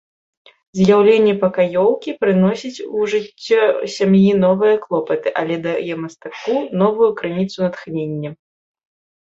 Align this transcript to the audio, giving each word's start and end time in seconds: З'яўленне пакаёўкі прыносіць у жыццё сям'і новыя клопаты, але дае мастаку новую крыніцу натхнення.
З'яўленне 0.77 1.33
пакаёўкі 1.43 2.15
прыносіць 2.23 2.83
у 2.87 3.05
жыццё 3.11 3.61
сям'і 3.97 4.33
новыя 4.45 4.75
клопаты, 4.87 5.29
але 5.45 5.55
дае 5.69 5.93
мастаку 6.07 6.57
новую 6.83 7.11
крыніцу 7.23 7.57
натхнення. 7.69 8.29